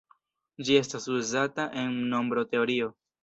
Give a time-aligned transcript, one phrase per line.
[0.69, 2.89] Ĝi estas uzata en nombroteorio.